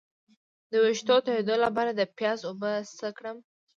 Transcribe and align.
د 0.69 0.73
ویښتو 0.83 1.15
تویدو 1.25 1.55
لپاره 1.65 1.91
د 1.93 2.01
پیاز 2.17 2.39
اوبه 2.49 2.71
څه 2.97 3.07
کړم؟ 3.17 3.37